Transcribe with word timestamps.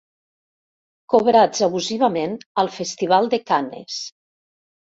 Cobrats 1.15 1.61
abusivament 1.67 2.35
al 2.63 2.73
festival 2.79 3.31
de 3.37 3.43
Cannes. 3.53 4.03